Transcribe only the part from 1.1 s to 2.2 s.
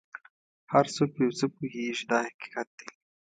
په یو څه پوهېږي دا